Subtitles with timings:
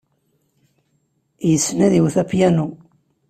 [1.49, 2.67] Yessen ad iwet apyanu.